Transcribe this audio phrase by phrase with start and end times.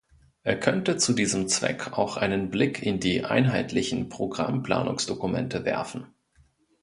[0.41, 6.07] Er könnte zu diesem Zweck auch einen Blick in die einheitlichen Programmplanungsdokumente werfen.